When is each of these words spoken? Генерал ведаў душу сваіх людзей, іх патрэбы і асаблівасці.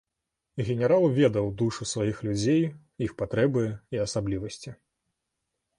Генерал 0.69 1.03
ведаў 1.19 1.51
душу 1.59 1.87
сваіх 1.93 2.17
людзей, 2.29 2.63
іх 3.09 3.15
патрэбы 3.21 3.63
і 3.97 4.05
асаблівасці. 4.09 4.69